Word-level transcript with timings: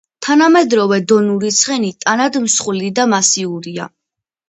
თანამედროვე 0.27 0.99
დონური 1.11 1.53
ცხენი 1.59 1.93
ტანად 2.07 2.43
მსხვილი 2.49 2.93
და 2.99 3.09
მასიურია. 3.15 3.93